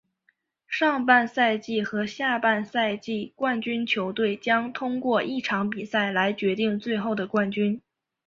[0.67, 7.79] 上半赛季和下半赛季冠军球队将通过一场比赛来决定最后的冠军。